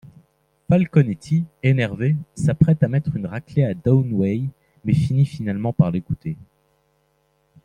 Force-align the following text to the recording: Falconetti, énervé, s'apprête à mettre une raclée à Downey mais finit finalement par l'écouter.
Falconetti, 0.67 1.45
énervé, 1.61 2.15
s'apprête 2.33 2.81
à 2.81 2.87
mettre 2.87 3.15
une 3.15 3.27
raclée 3.27 3.65
à 3.65 3.75
Downey 3.75 4.49
mais 4.83 4.95
finit 4.95 5.27
finalement 5.27 5.73
par 5.73 5.91
l'écouter. 5.91 6.37